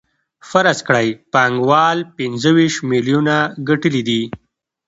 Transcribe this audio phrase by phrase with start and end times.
[0.49, 3.35] فرض کړئ پانګوال پنځه ویشت میلیونه
[3.69, 4.21] ګټلي دي